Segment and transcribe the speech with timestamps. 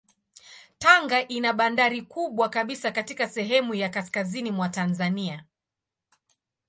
[0.79, 5.45] Tanga ina bandari kubwa kabisa katika sehemu ya kaskazini mwa Tanzania.